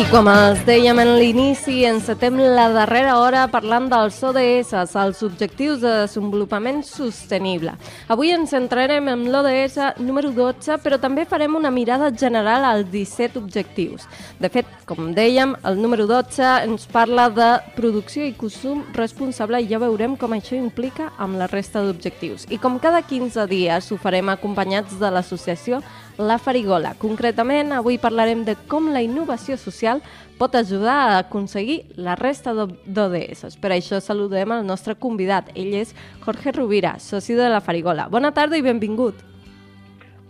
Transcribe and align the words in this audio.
I 0.00 0.04
com 0.08 0.30
els 0.32 0.62
dèiem 0.64 0.96
en 1.02 1.10
l'inici, 1.20 1.82
encetem 1.84 2.38
la 2.40 2.70
darrera 2.72 3.18
hora 3.20 3.42
parlant 3.52 3.90
dels 3.90 4.16
ODS, 4.24 4.70
els 4.96 5.20
Objectius 5.26 5.82
de 5.82 5.90
Desenvolupament 6.06 6.80
Sostenible. 6.88 7.74
Avui 8.08 8.32
ens 8.32 8.54
centrarem 8.54 9.10
en 9.12 9.26
l'ODS 9.28 10.00
número 10.00 10.30
12, 10.32 10.78
però 10.80 10.96
també 11.02 11.26
farem 11.28 11.58
una 11.58 11.68
mirada 11.74 12.08
general 12.16 12.64
als 12.64 12.88
17 12.88 13.36
objectius. 13.42 14.08
De 14.40 14.48
fet, 14.48 14.64
com 14.88 15.12
dèiem, 15.12 15.52
el 15.68 15.76
número 15.82 16.08
12 16.08 16.48
ens 16.64 16.88
parla 16.88 17.28
de 17.28 17.50
producció 17.76 18.24
i 18.24 18.32
consum 18.32 18.86
responsable 18.96 19.60
i 19.60 19.68
ja 19.68 19.82
veurem 19.84 20.16
com 20.16 20.32
això 20.32 20.56
implica 20.56 21.10
amb 21.20 21.36
la 21.36 21.50
resta 21.52 21.84
d'objectius. 21.84 22.48
I 22.48 22.56
com 22.56 22.80
cada 22.80 23.04
15 23.04 23.44
dies 23.52 23.92
ho 23.92 24.00
farem 24.00 24.32
acompanyats 24.32 24.96
de 24.96 25.12
l'associació 25.12 25.84
La 26.20 26.36
Farigola. 26.36 26.94
Concretament, 27.00 27.72
avui 27.72 27.96
parlarem 27.96 28.42
de 28.44 28.56
com 28.68 28.90
la 28.92 29.00
innovació 29.00 29.56
social 29.56 29.89
pot 30.38 30.54
ajudar 30.54 30.96
a 30.96 31.18
aconseguir 31.24 31.82
la 31.96 32.14
resta 32.18 32.54
d'ODS. 32.54 33.56
Per 33.60 33.72
això 33.74 34.00
saludem 34.00 34.54
el 34.56 34.66
nostre 34.66 34.94
convidat. 34.94 35.50
Ell 35.54 35.74
és 35.82 35.94
Jorge 36.24 36.54
Rovira, 36.56 36.98
soci 36.98 37.34
de 37.38 37.48
La 37.50 37.60
Farigola. 37.60 38.08
Bona 38.12 38.32
tarda 38.36 38.58
i 38.60 38.66
benvingut. 38.66 39.24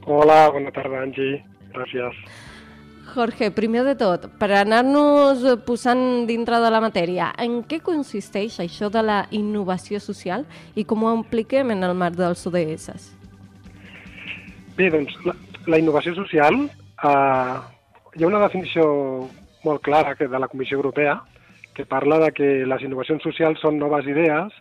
Hola, 0.07 0.47
bona 0.51 0.73
tarda, 0.75 1.05
Angie. 1.05 1.43
Gràcies. 1.75 2.17
Jorge, 3.11 3.51
primer 3.51 3.83
de 3.83 3.97
tot, 3.99 4.29
per 4.39 4.53
anar-nos 4.55 5.43
posant 5.67 6.29
dintre 6.29 6.61
de 6.63 6.69
la 6.71 6.81
matèria, 6.83 7.33
en 7.43 7.61
què 7.67 7.81
consisteix 7.83 8.61
això 8.63 8.91
de 8.93 9.03
la 9.03 9.25
innovació 9.35 9.99
social 9.99 10.45
i 10.79 10.85
com 10.87 11.03
ho 11.03 11.15
impliquem 11.17 11.73
en 11.75 11.83
el 11.87 11.97
marc 11.99 12.19
dels 12.21 12.47
ODS? 12.47 13.11
Bé, 14.79 14.93
doncs, 14.95 15.17
la, 15.27 15.35
la 15.67 15.81
innovació 15.83 16.15
social, 16.15 16.63
eh, 16.71 17.57
hi 18.15 18.23
ha 18.23 18.31
una 18.31 18.45
definició 18.47 18.87
molt 19.65 19.83
clara 19.83 20.15
que 20.17 20.29
de 20.29 20.39
la 20.39 20.49
Comissió 20.49 20.77
Europea 20.77 21.21
que 21.75 21.87
parla 21.87 22.19
de 22.19 22.33
que 22.33 22.67
les 22.67 22.83
innovacions 22.83 23.23
socials 23.23 23.61
són 23.61 23.79
noves 23.79 24.07
idees 24.07 24.53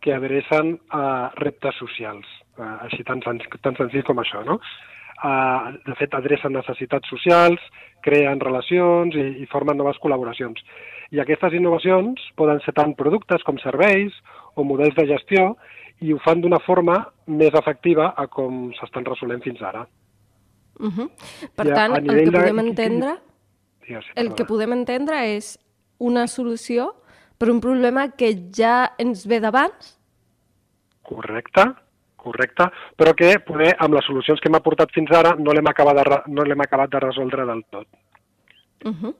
que 0.00 0.12
adrecen 0.14 0.78
a 0.90 1.30
reptes 1.36 1.74
socials, 1.80 2.26
eh, 2.58 2.76
així 2.86 3.02
tan, 3.04 3.22
sen 3.24 3.40
tan 3.62 3.74
senzill 3.76 4.04
com 4.04 4.18
això, 4.22 4.44
no? 4.44 4.60
Eh, 5.24 5.78
de 5.86 5.94
fet, 5.98 6.12
adrecen 6.14 6.52
necessitats 6.52 7.08
socials, 7.08 7.58
creen 8.04 8.38
relacions 8.38 9.16
i, 9.16 9.42
i 9.42 9.46
formen 9.50 9.76
noves 9.80 9.96
col·laboracions. 9.98 10.60
I 11.10 11.18
aquestes 11.20 11.54
innovacions 11.56 12.20
poden 12.36 12.60
ser 12.60 12.74
tant 12.76 12.94
productes 12.94 13.42
com 13.42 13.58
serveis 13.58 14.12
o 14.54 14.62
models 14.62 14.94
de 14.94 15.06
gestió 15.08 15.56
i 16.04 16.12
ho 16.12 16.18
fan 16.22 16.40
d'una 16.44 16.60
forma 16.60 17.00
més 17.26 17.54
efectiva 17.58 18.12
a 18.16 18.28
com 18.28 18.68
s'estan 18.78 19.04
resolent 19.08 19.42
fins 19.42 19.62
ara. 19.62 19.86
Uh 20.78 20.92
-huh. 20.94 21.08
Per 21.56 21.66
I 21.66 21.70
a- 21.70 21.74
tant, 21.74 21.92
a 21.94 21.96
el 21.98 22.04
nivell 22.04 22.24
que 22.24 22.30
de- 22.30 22.38
podem 22.38 22.58
entendre, 22.60 23.16
Digues, 23.88 24.04
sí, 24.04 24.12
el 24.20 24.34
que 24.36 24.44
podem 24.44 24.74
entendre 24.76 25.18
és 25.34 25.54
una 25.98 26.26
solució 26.28 26.90
per 27.38 27.48
un 27.50 27.60
problema 27.64 28.10
que 28.18 28.32
ja 28.54 28.92
ens 29.00 29.24
ve 29.30 29.38
d'abans? 29.40 29.94
Correcte, 31.08 31.64
correcte, 32.20 32.66
però 32.98 33.14
que 33.16 33.38
poder 33.46 33.70
amb 33.80 33.94
les 33.96 34.04
solucions 34.04 34.40
que 34.42 34.50
hem 34.50 34.58
aportat 34.58 34.92
fins 34.92 35.10
ara 35.16 35.34
no 35.38 35.54
l'hem 35.56 35.70
acabat, 35.70 35.96
de, 36.02 36.18
no 36.34 36.44
l'hem 36.44 36.60
acabat 36.66 36.90
de 36.92 37.00
resoldre 37.06 37.46
del 37.48 37.62
tot. 37.72 37.86
Uh 38.84 38.92
-huh. 38.92 39.14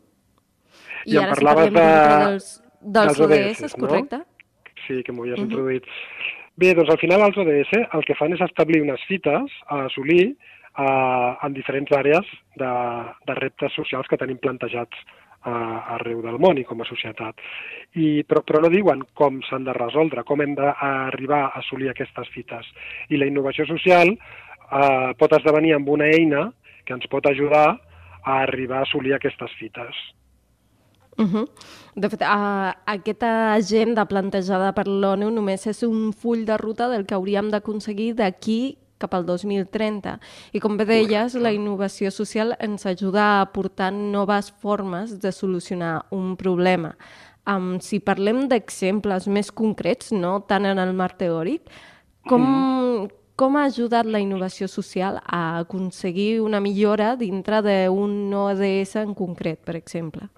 I 1.07 1.15
I, 1.15 1.17
ara 1.17 1.35
si 1.35 1.41
parlaves 1.45 1.73
parlem 1.73 1.75
de- 1.75 2.27
dels, 2.27 2.63
dels 2.81 3.17
dels 3.17 3.21
ODS, 3.21 3.63
ODS, 3.63 3.77
no? 3.79 3.87
correcte? 3.89 4.23
Sí, 4.87 5.03
que 5.03 5.13
m'ho 5.13 5.23
havies 5.23 5.39
Mhm. 5.39 5.45
introduït. 5.51 5.85
Bé, 6.57 6.75
doncs 6.75 6.91
al 6.91 6.99
final 6.99 7.21
els 7.23 7.37
ODS 7.37 7.73
el 7.95 8.05
que 8.05 8.15
fan 8.15 8.33
és 8.33 8.41
establir 8.41 8.83
unes 8.83 9.01
fites 9.07 9.51
a 9.69 9.85
assolir 9.87 10.37
eh, 10.79 11.31
en 11.47 11.55
diferents 11.57 11.93
àrees 11.97 12.27
de, 12.59 12.75
de 13.27 13.39
reptes 13.39 13.75
socials 13.77 14.09
que 14.11 14.19
tenim 14.21 14.39
plantejats 14.43 14.99
eh, 15.45 15.95
arreu 15.99 16.23
del 16.25 16.39
món 16.43 16.59
i 16.59 16.67
com 16.69 16.83
a 16.83 16.89
societat. 16.89 17.41
I, 17.95 18.25
però, 18.29 18.45
però 18.47 18.63
no 18.65 18.73
diuen 18.73 19.03
com 19.19 19.41
s'han 19.49 19.67
de 19.69 19.75
resoldre, 19.77 20.25
com 20.29 20.43
hem 20.45 20.55
d'arribar 20.59 21.43
a 21.47 21.53
assolir 21.63 21.91
aquestes 21.93 22.31
fites. 22.35 22.69
I 23.11 23.21
la 23.21 23.29
innovació 23.31 23.67
social 23.71 24.15
eh, 24.15 25.11
pot 25.19 25.35
esdevenir 25.39 25.77
amb 25.79 25.91
una 25.97 26.11
eina 26.13 26.49
que 26.85 26.97
ens 26.97 27.09
pot 27.11 27.27
ajudar 27.29 27.67
a 28.23 28.39
arribar 28.45 28.83
a 28.83 28.87
assolir 28.89 29.15
aquestes 29.17 29.53
fites. 29.59 29.97
Uh 31.19 31.27
-huh. 31.27 31.49
De 31.97 32.09
fet, 32.09 32.23
uh, 32.23 32.71
aquesta 32.87 33.55
agenda 33.55 34.05
plantejada 34.07 34.73
per 34.73 34.87
l'ONU 34.87 35.31
només 35.31 35.67
és 35.67 35.83
un 35.83 36.13
full 36.13 36.45
de 36.45 36.57
ruta 36.57 36.89
del 36.89 37.07
que 37.07 37.15
hauríem 37.15 37.51
d'aconseguir 37.51 38.15
d'aquí 38.15 38.79
cap 38.99 39.15
al 39.15 39.27
2030. 39.27 40.19
I 40.53 40.63
com 40.63 40.77
bé 40.79 40.87
deies, 40.89 41.37
la 41.39 41.53
innovació 41.55 42.13
social 42.15 42.55
ens 42.61 42.87
ajuda 42.87 43.25
a 43.25 43.41
aportar 43.47 43.93
noves 43.93 44.53
formes 44.63 45.19
de 45.23 45.33
solucionar 45.33 46.07
un 46.11 46.37
problema. 46.37 46.97
Um, 47.49 47.79
si 47.81 48.03
parlem 48.05 48.45
d'exemples 48.51 49.29
més 49.33 49.49
concrets, 49.51 50.13
no 50.13 50.39
tant 50.49 50.67
en 50.69 50.81
el 50.83 50.93
marc 50.93 51.17
teòric, 51.23 51.71
com, 52.29 52.45
com 53.41 53.57
ha 53.57 53.65
ajudat 53.71 54.05
la 54.05 54.21
innovació 54.21 54.69
social 54.69 55.17
a 55.25 55.61
aconseguir 55.63 56.43
una 56.45 56.61
millora 56.61 57.15
dintre 57.17 57.63
d'un 57.65 58.35
ODS 58.35 58.99
en 59.01 59.15
concret, 59.17 59.63
per 59.65 59.79
exemple? 59.81 60.29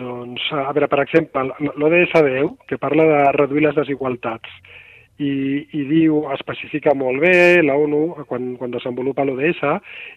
Doncs, 0.00 0.48
a 0.56 0.72
veure, 0.72 0.88
per 0.88 1.02
exemple, 1.04 1.44
l'ODS 1.76 2.14
10, 2.26 2.54
que 2.66 2.80
parla 2.80 3.04
de 3.10 3.18
reduir 3.36 3.66
les 3.66 3.76
desigualtats, 3.76 4.50
i, 5.20 5.32
i 5.76 5.82
diu, 5.90 6.22
especifica 6.34 6.94
molt 6.96 7.20
bé 7.22 7.62
la 7.62 7.76
ONU 7.76 8.24
quan, 8.28 8.54
quan 8.60 8.72
desenvolupa 8.72 9.26
l'ODS 9.28 9.60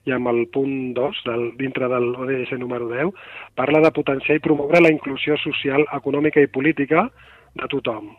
i 0.07 0.15
amb 0.15 0.31
el 0.31 0.45
punt 0.53 0.93
2 0.97 1.23
del, 1.27 1.47
dintre 1.59 1.89
de 1.91 1.99
l'ODS 2.01 2.55
número 2.61 2.87
10 2.91 3.11
parla 3.59 3.83
de 3.83 3.91
potenciar 3.95 4.37
i 4.39 4.43
promoure 4.43 4.81
la 4.81 4.93
inclusió 4.93 5.37
social, 5.43 5.85
econòmica 5.99 6.41
i 6.41 6.51
política 6.51 7.09
de 7.55 7.67
tothom 7.71 8.13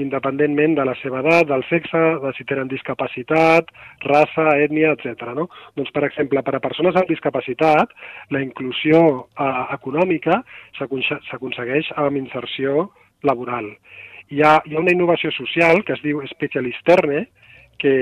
independentment 0.00 0.74
de 0.74 0.84
la 0.86 0.94
seva 0.98 1.20
edat, 1.22 1.46
del 1.46 1.62
sexe, 1.68 2.00
de 2.22 2.32
si 2.34 2.46
tenen 2.48 2.70
discapacitat, 2.70 3.68
raça, 4.02 4.46
ètnia, 4.64 4.94
etc. 4.96 5.28
No? 5.38 5.46
Doncs, 5.78 5.92
per 5.94 6.04
exemple, 6.08 6.42
per 6.42 6.56
a 6.58 6.62
persones 6.64 6.98
amb 6.98 7.10
discapacitat, 7.10 7.94
la 8.34 8.42
inclusió 8.42 9.04
eh, 9.22 9.50
econòmica 9.76 10.40
s'aconse- 10.78 11.20
s'aconsegueix 11.28 11.92
amb 12.02 12.18
inserció 12.18 12.88
laboral. 13.22 13.70
Hi 14.32 14.40
ha, 14.40 14.58
hi 14.64 14.74
ha 14.74 14.80
una 14.80 14.92
innovació 14.94 15.32
social 15.36 15.82
que 15.84 15.92
es 15.96 16.02
diu 16.04 16.22
Specialisterne, 16.30 17.26
que 17.80 17.94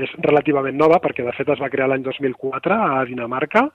és 0.00 0.12
relativament 0.24 0.78
nova 0.78 1.00
perquè 1.02 1.26
de 1.26 1.34
fet 1.36 1.48
es 1.52 1.60
va 1.60 1.68
crear 1.72 1.90
l'any 1.90 2.04
2004 2.06 2.76
a 2.76 3.04
Dinamarca 3.08 3.66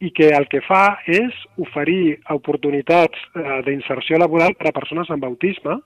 i 0.00 0.12
que 0.16 0.30
el 0.36 0.46
que 0.52 0.60
fa 0.64 1.00
és 1.08 1.36
oferir 1.60 2.20
oportunitats 2.32 3.18
eh, 3.34 3.60
d'inserció 3.66 4.20
laboral 4.20 4.54
per 4.56 4.70
a 4.70 4.76
persones 4.76 5.10
amb 5.10 5.26
autisme 5.28 5.80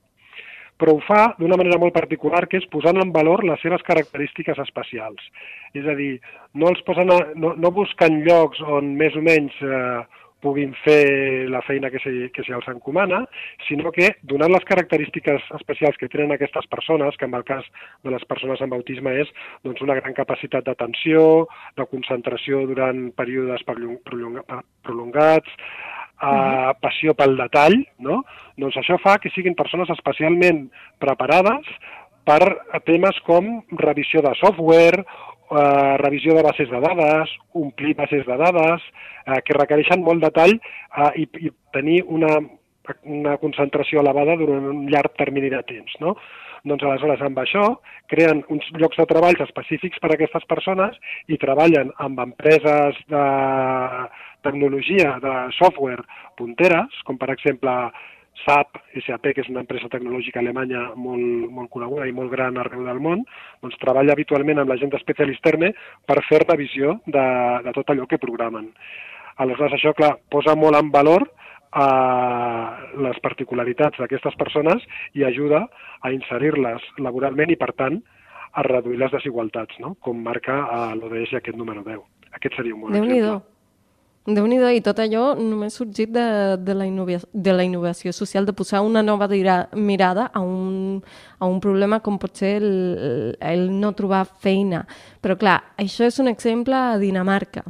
però 0.81 0.97
ho 0.97 1.01
fa 1.07 1.35
d'una 1.39 1.57
manera 1.57 1.79
molt 1.79 1.95
particular, 1.95 2.45
que 2.51 2.59
és 2.59 2.67
posant 2.73 2.99
en 2.99 3.13
valor 3.15 3.45
les 3.47 3.61
seves 3.63 3.83
característiques 3.87 4.59
especials. 4.59 5.23
És 5.75 5.87
a 5.87 5.95
dir, 5.99 6.17
no 6.59 6.71
els 6.73 6.83
posen 6.87 7.13
a, 7.15 7.19
no, 7.39 7.55
no 7.55 7.71
busquen 7.75 8.23
llocs 8.27 8.63
on 8.79 8.91
més 8.99 9.15
o 9.15 9.23
menys 9.23 9.55
eh, 9.63 10.01
puguin 10.45 10.75
fer 10.85 11.49
la 11.49 11.63
feina 11.65 11.91
que 11.91 12.03
se, 12.03 12.13
que 12.35 12.45
se 12.45 12.53
els 12.57 12.69
encomana, 12.69 13.23
sinó 13.69 13.93
que, 13.95 14.11
donant 14.23 14.53
les 14.53 14.67
característiques 14.69 15.49
especials 15.59 15.97
que 16.01 16.11
tenen 16.13 16.37
aquestes 16.37 16.69
persones, 16.73 17.17
que 17.17 17.29
en 17.29 17.39
el 17.39 17.47
cas 17.49 17.65
de 18.05 18.13
les 18.13 18.29
persones 18.29 18.61
amb 18.63 18.77
autisme 18.77 19.17
és 19.25 19.33
doncs, 19.65 19.81
una 19.87 19.97
gran 20.01 20.17
capacitat 20.17 20.69
d'atenció, 20.69 21.49
de 21.81 21.89
concentració 21.91 22.65
durant 22.69 23.09
períodes 23.17 23.65
prolongats, 23.67 25.59
uh, 26.21 26.73
passió 26.83 27.17
pel 27.19 27.37
detall, 27.41 27.81
no? 28.05 28.23
doncs 28.61 28.79
això 28.81 29.01
fa 29.03 29.19
que 29.23 29.33
siguin 29.35 29.57
persones 29.59 29.91
especialment 29.97 30.67
preparades 31.03 31.69
per 32.25 32.41
a 32.73 32.81
temes 32.81 33.19
com 33.27 33.61
revisió 33.81 34.23
de 34.25 34.33
software, 34.41 35.05
eh, 35.51 35.97
revisió 36.01 36.35
de 36.35 36.45
bases 36.47 36.71
de 36.71 36.81
dades, 36.81 37.33
omplir 37.53 37.95
bases 37.99 38.25
de 38.27 38.37
dades, 38.41 38.85
eh, 39.27 39.41
que 39.45 39.59
requereixen 39.59 40.05
molt 40.05 40.23
detall 40.25 40.57
eh, 40.57 41.11
i, 41.23 41.29
i 41.47 41.53
tenir 41.75 42.03
una, 42.07 42.39
una 43.05 43.37
concentració 43.43 44.03
elevada 44.05 44.39
durant 44.41 44.67
un 44.73 44.87
llarg 44.93 45.15
termini 45.21 45.53
de 45.53 45.63
temps. 45.69 45.97
No? 46.01 46.17
Doncs 46.65 46.85
aleshores 46.87 47.21
amb 47.21 47.39
això 47.43 47.65
creen 48.09 48.41
uns 48.53 48.67
llocs 48.81 48.97
de 48.97 49.05
treball 49.11 49.37
específics 49.45 50.01
per 50.01 50.11
a 50.11 50.15
aquestes 50.17 50.47
persones 50.49 50.97
i 51.29 51.37
treballen 51.41 51.93
amb 52.01 52.23
empreses 52.25 53.01
de 53.13 53.25
tecnologia, 54.45 55.19
de 55.25 55.35
software 55.59 56.05
punteres, 56.41 57.03
com 57.05 57.21
per 57.21 57.31
exemple 57.33 57.75
SAP, 58.43 58.81
SAP, 59.07 59.31
que 59.35 59.45
és 59.45 59.51
una 59.53 59.63
empresa 59.63 59.89
tecnològica 59.93 60.41
alemanya 60.43 60.89
molt, 60.99 61.47
molt 61.55 61.71
coneguda 61.73 62.09
i 62.09 62.15
molt 62.17 62.33
gran 62.33 62.59
arreu 62.61 62.85
del 62.87 63.01
món, 63.03 63.23
doncs 63.63 63.79
treballa 63.83 64.13
habitualment 64.17 64.61
amb 64.61 64.73
la 64.73 64.79
gent 64.81 64.93
d'Specialisterne 64.93 65.71
per 66.09 66.19
fer 66.29 66.43
revisió 66.43 66.99
de, 67.07 67.25
de 67.65 67.75
tot 67.77 67.95
allò 67.95 68.09
que 68.11 68.21
programen. 68.23 68.73
Aleshores, 69.43 69.79
això, 69.79 69.95
clar, 69.97 70.17
posa 70.31 70.55
molt 70.59 70.79
en 70.79 70.91
valor 70.95 71.27
a 71.75 71.87
les 73.03 73.17
particularitats 73.23 73.99
d'aquestes 73.99 74.37
persones 74.39 74.85
i 75.19 75.25
ajuda 75.27 75.65
a 76.03 76.13
inserir-les 76.15 76.85
laboralment 77.03 77.51
i, 77.51 77.59
per 77.59 77.73
tant, 77.79 77.99
a 78.55 78.63
reduir 78.63 79.01
les 79.01 79.11
desigualtats, 79.11 79.81
no? 79.83 79.97
com 80.05 80.21
marca 80.23 80.61
a 80.71 80.85
l'ODS 80.95 81.35
aquest 81.41 81.59
número 81.59 81.83
10. 81.87 82.05
Aquest 82.39 82.61
seria 82.61 82.77
un 82.77 82.87
bon 82.87 82.95
déu 82.95 83.03
exemple. 83.09 83.54
Déu 84.27 84.47
nhi 84.49 84.57
i 84.73 84.81
tot 84.81 84.99
allò 85.03 85.35
només 85.37 85.75
sorgit 85.77 86.09
de, 86.13 86.57
de, 86.57 86.75
la 86.75 86.87
de 86.89 87.53
la 87.53 87.65
innovació 87.65 88.13
social, 88.13 88.47
de 88.47 88.53
posar 88.53 88.81
una 88.81 89.03
nova 89.03 89.29
mirada 89.75 90.31
a 90.33 90.41
un, 90.41 91.03
a 91.39 91.47
un 91.47 91.61
problema 91.61 92.01
com 92.01 92.19
pot 92.19 92.37
ser 92.37 92.63
el, 92.63 93.37
el 93.41 93.69
no 93.81 93.93
trobar 93.93 94.25
feina. 94.25 94.87
Però 95.21 95.37
clar, 95.37 95.61
això 95.77 96.05
és 96.05 96.19
un 96.19 96.29
exemple 96.29 96.75
a 96.75 96.99
Dinamarca. 96.99 97.65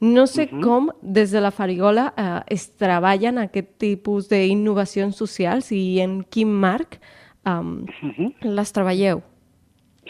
No 0.00 0.26
sé 0.26 0.48
uh 0.50 0.58
-huh. 0.58 0.62
com 0.64 0.90
des 1.00 1.30
de 1.30 1.40
la 1.40 1.52
Farigola 1.52 2.12
eh, 2.16 2.54
es 2.54 2.76
treballen 2.76 3.38
aquest 3.38 3.78
tipus 3.78 4.28
d'innovacions 4.28 5.16
socials 5.16 5.70
i 5.70 6.00
en 6.00 6.24
quin 6.24 6.48
marc 6.48 6.98
um, 7.46 7.86
Uh 8.02 8.10
-huh. 8.10 8.34
les 8.40 8.72
treballeu. 8.72 9.22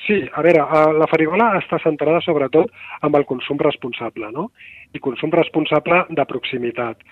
Sí, 0.01 0.25
a 0.33 0.43
veure, 0.43 0.63
eh, 0.65 0.93
la 0.97 1.07
farigola 1.07 1.51
està 1.59 1.79
centrada 1.83 2.23
sobretot 2.25 2.71
amb 3.05 3.17
el 3.19 3.27
consum 3.29 3.59
responsable, 3.61 4.31
no? 4.33 4.49
I 4.97 5.01
consum 5.05 5.31
responsable 5.35 6.07
de 6.09 6.25
proximitat. 6.27 7.05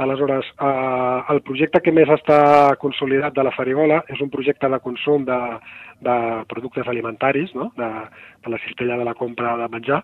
Aleshores, 0.00 0.46
eh, 0.62 1.20
el 1.34 1.42
projecte 1.42 1.82
que 1.84 1.92
més 1.92 2.08
està 2.08 2.76
consolidat 2.80 3.34
de 3.34 3.44
la 3.44 3.52
farigola 3.52 4.02
és 4.08 4.20
un 4.20 4.30
projecte 4.30 4.68
de 4.70 4.78
consum 4.80 5.26
de, 5.26 5.38
de 6.06 6.16
productes 6.48 6.88
alimentaris, 6.88 7.52
no? 7.54 7.72
de, 7.76 7.90
de 8.44 8.54
la 8.54 8.60
cistella 8.64 8.96
de 8.96 9.04
la 9.04 9.14
compra 9.14 9.56
de 9.58 9.68
menjar, 9.68 10.02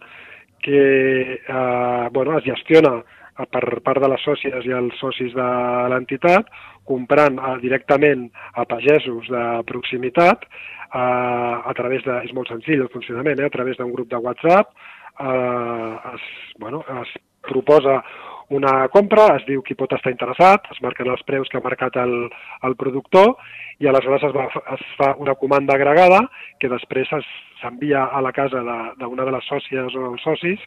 que 0.61 1.41
eh, 1.49 2.09
bueno, 2.13 2.37
es 2.39 2.45
gestiona 2.45 2.99
per 3.45 3.81
part 3.85 4.01
de 4.03 4.09
les 4.09 4.23
sòcies 4.25 4.65
i 4.67 4.73
els 4.73 4.97
socis 5.01 5.35
de 5.37 5.49
l'entitat, 5.93 6.49
comprant 6.89 7.39
eh, 7.39 7.57
directament 7.65 8.29
a 8.55 8.65
pagesos 8.69 9.29
de 9.33 9.45
proximitat, 9.69 10.47
eh, 10.47 10.97
a 10.97 11.73
través 11.77 12.05
de, 12.07 12.21
és 12.25 12.35
molt 12.37 12.49
senzill 12.53 12.87
el 12.87 12.93
funcionament, 12.95 13.41
eh, 13.41 13.51
a 13.51 13.55
través 13.55 13.77
d'un 13.81 13.93
grup 13.93 14.09
de 14.13 14.23
WhatsApp, 14.23 14.73
eh, 15.21 16.15
es, 16.15 16.31
bueno, 16.59 16.85
es 17.03 17.17
proposa 17.47 18.01
una 18.49 18.89
compra, 18.95 19.27
es 19.37 19.47
diu 19.49 19.63
qui 19.67 19.75
pot 19.75 19.93
estar 19.97 20.13
interessat, 20.13 20.69
es 20.71 20.79
marquen 20.85 21.09
els 21.11 21.23
preus 21.27 21.49
que 21.51 21.59
ha 21.59 21.65
marcat 21.65 21.97
el, 21.99 22.29
el 22.63 22.77
productor 22.79 23.35
i 23.83 23.89
aleshores 23.91 24.23
es, 24.23 24.33
va, 24.37 24.47
es 24.75 24.85
fa 24.97 25.15
una 25.19 25.35
comanda 25.35 25.75
agregada 25.75 26.23
que 26.61 26.71
després 26.71 27.11
es- 27.13 27.35
s'envia 27.57 28.05
a 28.13 28.21
la 28.21 28.33
casa 28.37 28.61
d'una 28.61 29.25
de, 29.25 29.31
de 29.31 29.33
les 29.33 29.47
sòcies 29.49 29.95
o 29.97 30.03
els 30.13 30.23
socis 30.23 30.61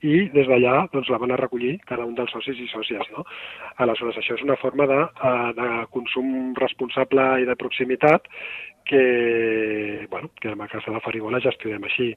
i 0.00 0.30
des 0.32 0.48
d'allà 0.48 0.86
doncs, 0.92 1.10
la 1.12 1.18
van 1.20 1.34
a 1.34 1.36
recollir 1.36 1.74
cada 1.84 2.06
un 2.08 2.14
dels 2.16 2.32
socis 2.32 2.56
i 2.58 2.66
sòcies. 2.72 3.10
No? 3.12 3.26
Aleshores, 3.76 4.16
això 4.16 4.38
és 4.38 4.42
una 4.42 4.56
forma 4.56 4.86
de, 4.88 5.00
eh, 5.04 5.52
de 5.60 5.68
consum 5.92 6.54
responsable 6.56 7.28
i 7.42 7.44
de 7.44 7.56
proximitat 7.60 8.24
que, 8.88 10.06
bueno, 10.10 10.30
que 10.40 10.48
amb 10.50 10.62
el 10.64 10.68
cas 10.72 10.84
de 10.88 10.92
la 10.96 11.02
Farigola 11.04 11.42
gestionem 11.44 11.84
així. 11.84 12.08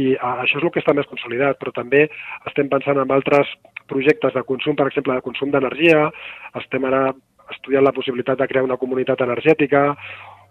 I 0.00 0.14
això 0.16 0.58
és 0.58 0.64
el 0.64 0.72
que 0.72 0.80
està 0.80 0.94
més 0.96 1.06
consolidat, 1.06 1.60
però 1.60 1.70
també 1.76 2.06
estem 2.48 2.72
pensant 2.72 2.98
en 2.98 3.12
altres 3.14 3.52
projectes 3.90 4.34
de 4.34 4.44
consum, 4.46 4.76
per 4.76 4.88
exemple, 4.90 5.16
de 5.16 5.24
consum 5.24 5.52
d'energia, 5.52 6.06
estem 6.60 6.86
ara 6.88 7.08
estudiant 7.54 7.84
la 7.84 7.94
possibilitat 7.96 8.38
de 8.40 8.48
crear 8.48 8.64
una 8.66 8.78
comunitat 8.80 9.22
energètica 9.24 9.90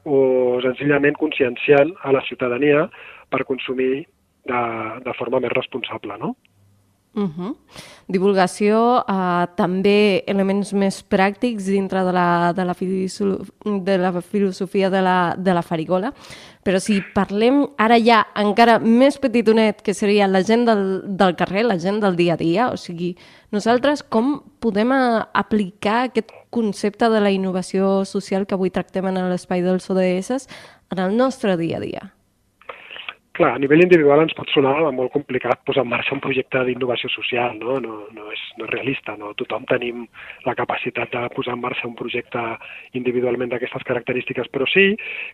o 0.08 0.20
senzillament 0.64 1.18
conscienciant 1.20 1.94
a 2.04 2.14
la 2.16 2.24
ciutadania 2.28 2.88
per 3.30 3.46
consumir 3.46 4.06
de, 4.48 4.62
de 5.04 5.14
forma 5.20 5.42
més 5.44 5.54
responsable, 5.54 6.18
no? 6.22 6.36
Uh 7.18 7.30
-huh. 7.34 7.56
Divulgació, 8.08 9.04
uh, 9.10 9.48
també 9.56 10.24
elements 10.28 10.72
més 10.74 11.04
pràctics 11.04 11.66
dintre 11.66 12.04
de 12.06 12.12
la, 12.14 12.54
de 12.54 12.64
la, 12.64 12.76
de 13.84 13.98
la 13.98 14.22
filosofia 14.22 14.90
de 14.92 15.02
la, 15.02 15.36
de 15.36 15.54
la 15.54 15.64
farigola. 15.64 16.14
Però 16.64 16.80
si 16.80 17.02
parlem 17.16 17.66
ara 17.78 17.98
ja 17.98 18.28
encara 18.36 18.78
més 18.80 19.18
petitonet, 19.18 19.82
que 19.82 19.94
seria 19.94 20.28
la 20.28 20.44
gent 20.44 20.66
del, 20.66 21.02
del 21.18 21.36
carrer, 21.36 21.64
la 21.66 21.80
gent 21.80 22.00
del 22.00 22.16
dia 22.16 22.34
a 22.34 22.38
dia, 22.38 22.70
o 22.70 22.78
sigui, 22.78 23.18
nosaltres 23.52 24.04
com 24.04 24.44
podem 24.60 24.92
eh, 24.92 25.24
aplicar 25.34 26.04
aquest 26.04 26.32
concepte 26.52 27.10
de 27.10 27.20
la 27.20 27.32
innovació 27.32 28.06
social 28.06 28.46
que 28.46 28.54
avui 28.54 28.70
tractem 28.70 29.08
en 29.08 29.30
l'espai 29.30 29.62
dels 29.62 29.90
ODS 29.90 30.48
en 30.92 31.00
el 31.00 31.18
nostre 31.18 31.58
dia 31.58 31.78
a 31.78 31.80
dia? 31.80 32.17
Clar, 33.38 33.52
a 33.54 33.60
nivell 33.62 33.84
individual 33.84 34.24
ens 34.24 34.34
pot 34.34 34.50
sonar 34.50 34.80
molt 34.98 35.12
complicat 35.14 35.60
posar 35.68 35.84
en 35.86 35.92
marxa 35.92 36.16
un 36.16 36.22
projecte 36.24 36.64
d'innovació 36.66 37.12
social, 37.14 37.52
no? 37.60 37.76
No, 37.84 37.98
no, 38.16 38.32
és, 38.34 38.42
no 38.58 38.66
és 38.66 38.72
realista, 38.72 39.14
no? 39.20 39.36
Tothom 39.38 39.68
tenim 39.70 40.08
la 40.48 40.56
capacitat 40.58 41.14
de 41.14 41.22
posar 41.36 41.54
en 41.54 41.62
marxa 41.62 41.86
un 41.86 41.94
projecte 42.00 42.42
individualment 42.98 43.52
d'aquestes 43.54 43.86
característiques, 43.86 44.50
però 44.50 44.66
sí 44.72 44.88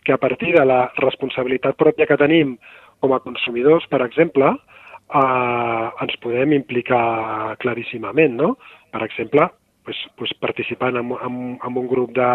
que 0.04 0.12
a 0.12 0.20
partir 0.20 0.52
de 0.52 0.66
la 0.68 0.82
responsabilitat 1.00 1.80
pròpia 1.80 2.04
que 2.10 2.20
tenim 2.20 2.58
com 3.00 3.16
a 3.16 3.22
consumidors, 3.24 3.88
per 3.88 4.02
exemple, 4.04 4.52
eh, 4.52 5.88
ens 6.04 6.20
podem 6.20 6.52
implicar 6.60 7.56
claríssimament, 7.64 8.36
no? 8.36 8.58
Per 8.92 9.00
exemple, 9.08 9.48
pues, 9.84 9.96
pues 10.16 10.32
participant 10.40 10.96
en, 10.96 11.12
en, 11.12 11.58
en 11.62 11.76
un 11.76 11.88
grup 11.88 12.14
de, 12.16 12.30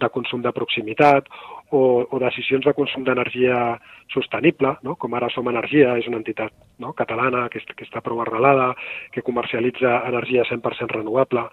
de 0.00 0.08
consum 0.10 0.42
de 0.42 0.52
proximitat 0.52 1.28
o, 1.70 2.06
o 2.10 2.18
decisions 2.22 2.64
de 2.64 2.74
consum 2.74 3.04
d'energia 3.04 3.78
sostenible, 4.12 4.74
no? 4.86 4.94
com 5.00 5.14
ara 5.16 5.30
Som 5.32 5.48
Energia, 5.50 5.94
és 5.98 6.06
una 6.10 6.20
entitat 6.20 6.52
no? 6.82 6.92
catalana 6.96 7.46
que, 7.52 7.62
que 7.72 7.86
està 7.86 8.02
prou 8.04 8.20
arrelada, 8.22 8.72
que 9.12 9.24
comercialitza 9.26 9.96
energia 10.08 10.46
100% 10.50 10.94
renovable. 10.94 11.46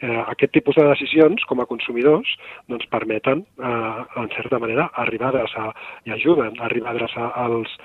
Eh, 0.00 0.22
aquest 0.24 0.54
tipus 0.56 0.78
de 0.78 0.86
decisions, 0.88 1.44
com 1.50 1.60
a 1.60 1.68
consumidors, 1.68 2.30
doncs 2.72 2.88
permeten, 2.92 3.44
eh, 3.60 4.02
en 4.22 4.32
certa 4.36 4.60
manera, 4.62 4.90
arribar 5.04 5.32
a 5.32 5.34
adreçar 5.36 5.70
i 6.06 6.14
ajuden 6.16 6.60
a 6.60 6.68
arribar 6.70 6.94
a 6.94 6.96
adreçar 6.96 7.32
els, 7.44 7.76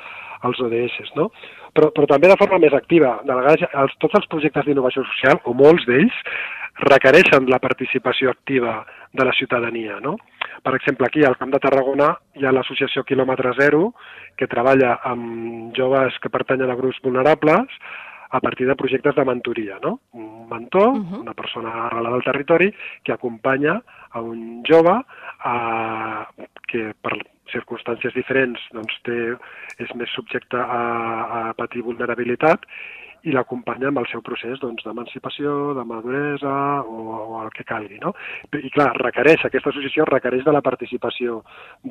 els 0.48 0.62
ODS, 0.68 1.12
no? 1.16 1.30
Però, 1.74 1.92
però 1.96 2.08
també 2.10 2.32
de 2.32 2.38
forma 2.40 2.60
més 2.60 2.74
activa. 2.74 3.20
De 3.28 3.36
vegades, 3.38 3.68
els, 3.84 3.94
tots 4.04 4.20
els 4.20 4.28
projectes 4.32 4.66
d'innovació 4.66 5.06
social, 5.08 5.40
o 5.46 5.54
molts 5.58 5.86
d'ells, 5.88 6.18
requereixen 6.82 7.50
la 7.52 7.60
participació 7.60 8.32
activa 8.32 8.82
de 9.14 9.26
la 9.26 9.34
ciutadania, 9.38 10.00
no? 10.00 10.16
Per 10.64 10.76
exemple, 10.76 11.08
aquí 11.08 11.24
al 11.26 11.38
Camp 11.38 11.52
de 11.54 11.60
Tarragona 11.60 12.14
hi 12.38 12.46
ha 12.46 12.54
l'associació 12.54 13.04
Quilòmetre 13.04 13.54
Zero, 13.60 13.92
que 14.38 14.48
treballa 14.48 14.98
amb 15.08 15.76
joves 15.78 16.18
que 16.22 16.32
pertanyen 16.32 16.72
a 16.72 16.78
grups 16.80 17.02
vulnerables 17.04 17.82
a 18.32 18.40
partir 18.40 18.66
de 18.68 18.78
projectes 18.80 19.16
de 19.16 19.26
mentoria, 19.28 19.78
no? 19.84 20.00
Un 20.14 20.48
mentor, 20.50 20.88
uh 20.88 21.04
-huh. 21.04 21.20
una 21.22 21.34
persona 21.34 21.88
arrelada 21.88 22.16
al 22.16 22.24
territori, 22.24 22.74
que 23.04 23.12
acompanya 23.12 23.82
a 24.12 24.22
un 24.22 24.64
jove 24.64 25.04
a, 25.40 26.28
que 26.68 26.94
per 27.02 27.18
circumstàncies 27.54 28.16
diferents 28.18 28.64
doncs, 28.76 28.98
té, 29.08 29.20
és 29.84 29.94
més 30.00 30.12
subjecte 30.16 30.60
a, 30.60 30.82
a 31.42 31.42
patir 31.58 31.86
vulnerabilitat 31.86 32.68
i 33.28 33.34
l'acompanya 33.36 33.92
amb 33.92 34.02
el 34.02 34.08
seu 34.10 34.24
procés 34.26 34.60
doncs, 34.62 34.84
d'emancipació, 34.86 35.74
de 35.78 35.84
maduresa 35.86 36.54
o, 36.82 37.02
o 37.36 37.42
el 37.44 37.52
que 37.54 37.66
calgui. 37.68 38.00
No? 38.02 38.16
I 38.58 38.72
clar, 38.74 38.90
requereix, 38.98 39.46
aquesta 39.46 39.70
associació 39.74 40.08
requereix 40.10 40.46
de 40.48 40.56
la 40.56 40.64
participació 40.66 41.42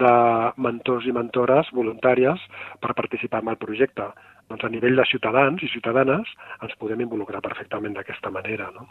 de 0.02 0.14
mentors 0.58 1.06
i 1.06 1.14
mentores 1.14 1.70
voluntàries 1.76 2.42
per 2.82 2.98
participar 2.98 3.44
en 3.44 3.54
el 3.54 3.60
projecte. 3.62 4.10
Doncs 4.50 4.66
a 4.66 4.72
nivell 4.74 4.98
de 4.98 5.06
ciutadans 5.06 5.62
i 5.62 5.70
ciutadanes 5.70 6.34
ens 6.58 6.76
podem 6.82 7.06
involucrar 7.06 7.44
perfectament 7.46 7.94
d'aquesta 7.94 8.34
manera. 8.34 8.72
No? 8.74 8.88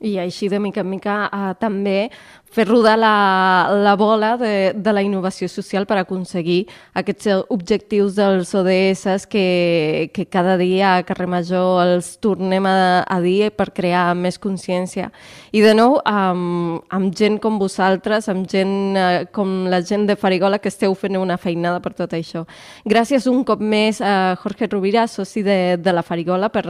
I 0.00 0.18
així, 0.20 0.50
de 0.52 0.58
mica 0.60 0.82
en 0.84 0.90
mica, 0.90 1.14
eh, 1.32 1.54
també 1.56 2.10
fer 2.56 2.66
rodar 2.68 2.96
la, 2.96 3.68
la 3.84 3.94
bola 3.96 4.36
de, 4.36 4.72
de 4.72 4.92
la 4.92 5.02
innovació 5.04 5.48
social 5.48 5.84
per 5.88 5.98
aconseguir 6.00 6.66
aquests 6.96 7.28
objectius 7.52 8.14
dels 8.16 8.52
ODS 8.56 9.26
que, 9.28 10.10
que 10.14 10.26
cada 10.32 10.56
dia 10.56 10.94
a 10.96 11.02
Carrer 11.04 11.26
Major 11.28 11.82
els 11.82 12.14
tornem 12.22 12.64
a, 12.68 13.02
a 13.02 13.18
dir 13.20 13.50
per 13.56 13.70
crear 13.76 14.14
més 14.16 14.38
consciència. 14.40 15.10
I 15.52 15.64
de 15.64 15.74
nou, 15.76 15.98
amb, 16.08 16.84
amb 16.92 17.12
gent 17.16 17.36
com 17.42 17.58
vosaltres, 17.60 18.30
amb 18.32 18.48
gent 18.48 18.96
eh, 18.96 19.26
com 19.36 19.66
la 19.72 19.82
gent 19.84 20.06
de 20.08 20.16
Farigola, 20.16 20.60
que 20.62 20.72
esteu 20.72 20.94
fent 20.96 21.18
una 21.20 21.36
feinada 21.40 21.82
per 21.84 21.92
tot 21.98 22.14
això. 22.16 22.46
Gràcies 22.88 23.28
un 23.28 23.44
cop 23.48 23.60
més 23.60 24.00
a 24.00 24.36
Jorge 24.40 24.70
Rovira, 24.72 25.06
soci 25.10 25.44
de, 25.44 25.58
de 25.80 25.96
la 25.96 26.04
Farigola, 26.06 26.48
per, 26.52 26.64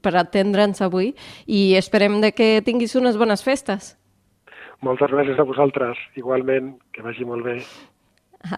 per 0.00 0.14
atendre'ns 0.20 0.84
avui 0.84 1.14
i 1.46 1.62
esperem 1.80 2.20
de 2.20 2.34
que 2.36 2.52
tinguis 2.70 2.94
unes 2.98 3.18
bones 3.18 3.42
festes. 3.46 3.94
Moltes 4.86 5.10
gràcies 5.12 5.40
a 5.42 5.48
vosaltres. 5.48 5.98
Igualment, 6.20 6.76
que 6.94 7.02
vagi 7.04 7.26
molt 7.26 7.44
bé. 7.44 7.58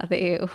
Adeu. 0.04 0.52